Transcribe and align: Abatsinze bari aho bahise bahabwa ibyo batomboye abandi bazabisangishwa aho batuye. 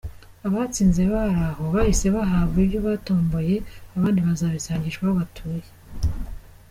Abatsinze 0.47 1.01
bari 1.11 1.37
aho 1.49 1.63
bahise 1.75 2.07
bahabwa 2.15 2.57
ibyo 2.65 2.79
batomboye 2.87 3.55
abandi 3.95 4.19
bazabisangishwa 4.27 5.03
aho 5.05 5.13
batuye. 5.21 5.67